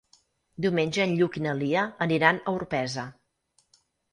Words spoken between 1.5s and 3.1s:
Lia aniran a Orpesa.